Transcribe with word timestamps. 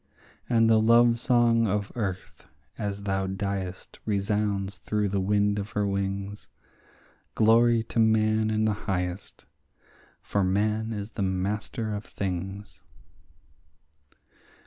And 0.49 0.67
the 0.67 0.81
love 0.81 1.19
song 1.19 1.67
of 1.67 1.91
earth 1.93 2.47
as 2.75 3.03
thou 3.03 3.27
diest 3.27 3.99
resounds 4.03 4.79
through 4.79 5.09
the 5.09 5.19
wind 5.19 5.59
of 5.59 5.73
her 5.73 5.85
wings— 5.85 6.47
Glory 7.35 7.83
to 7.83 7.99
Man 7.99 8.49
in 8.49 8.65
the 8.65 8.73
highest! 8.89 9.45
for 10.23 10.43
Man 10.43 10.91
is 10.91 11.11
the 11.11 11.21
master 11.21 11.93
of 11.93 12.03
things. 12.05 12.81